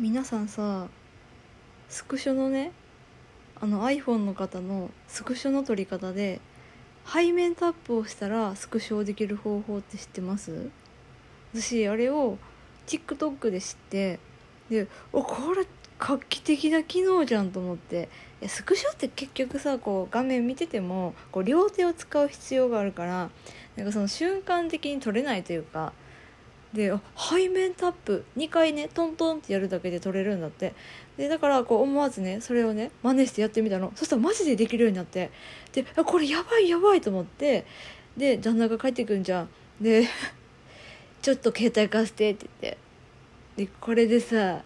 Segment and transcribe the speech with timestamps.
[0.00, 0.88] 皆さんさ
[1.90, 2.72] スクショのね
[3.60, 6.40] あの iPhone の方のスクショの撮り方で
[7.04, 10.70] 背面タップをしたらスクショできる方法って知ってます？
[11.52, 12.38] 私あれを
[12.86, 14.18] TikTok で知って
[14.70, 15.66] でおこれ
[15.98, 18.08] 画期的な機能じゃんと思って。
[18.40, 23.28] いやスクショって結局さこう画面見ててもこう両手を使う必要があるから
[23.76, 25.92] なんかその瞬間的に撮れないというか
[26.72, 28.24] で背面タップ。
[28.36, 30.74] 2回ねトントンってやるだけで取れるんだって。
[31.16, 33.92] でだからこう思わずねそれをね真似してやってみたの。
[33.96, 35.30] そしたらマジでできるようになって。
[35.72, 37.66] でこれやばいやばいと思って。
[38.16, 39.48] で旦那が帰ってくんじゃん。
[39.80, 40.06] で
[41.22, 42.78] ちょっと携帯貸してって言って。
[43.56, 44.62] でこれでさ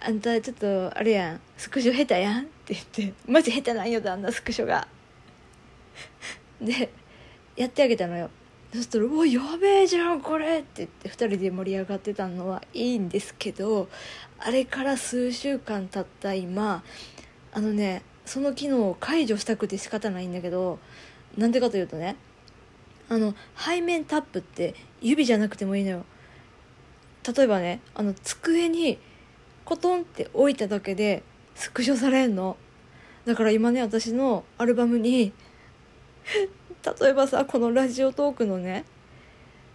[0.00, 1.40] あんたちょっとあれやん。
[1.56, 3.12] スクショ下手やんって言って。
[3.26, 4.86] マジ下手なんよ旦那スクショが。
[6.62, 6.88] で
[7.56, 8.30] やってあげたのよ。
[8.72, 13.88] そしたら「うわやべえじゃんこれ!」って言って2人で盛り上がってたのはいいんですけど
[14.38, 16.82] あれから数週間経った今
[17.52, 20.78] あのねその機能を解除したくて仕方ないんだけど
[21.36, 22.16] なんでかというとね
[23.08, 26.04] あの背面タップって指じゃなくてもいいのよ
[27.36, 28.98] 例えばねあの机に
[29.64, 31.22] コトンって置いただけで
[31.54, 32.56] スクショされんの
[33.24, 35.32] だから今ね私のアルバムに
[36.84, 38.84] 例えばさこのラジオトークのね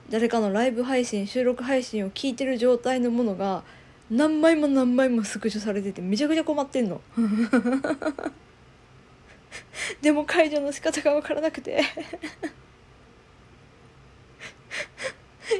[0.09, 3.63] 誰かのライブ配信収録配信を聞いてる状態のものが
[4.09, 7.01] 何枚も何枚もスクショされててめちゃくちゃ困ってんの。
[10.01, 11.81] でも解除の仕方が分からなくて。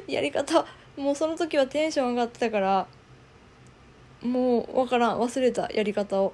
[0.07, 0.66] やり方
[0.97, 2.88] もうその時はテンション上がってたから
[4.22, 6.33] もう分からん忘れたやり方を。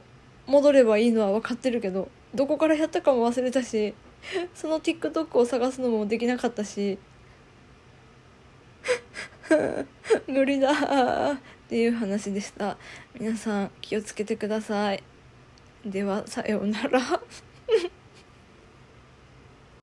[0.50, 3.94] 戻ればいいのは分かってるけどどこからやったかも忘れたし
[4.54, 6.98] その TikTok を探すのもできなかったし。
[10.28, 10.72] 無理だ
[11.32, 12.78] っていう話でした。
[13.20, 15.04] 皆さん気をつけてください。
[15.86, 17.00] ではさようなら。